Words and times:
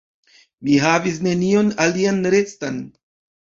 Mi 0.67 0.77
havis 0.85 1.21
nenion 1.29 1.71
alian 1.87 2.21
restan. 2.39 2.85